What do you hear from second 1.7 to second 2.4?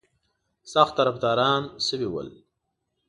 شوي ول.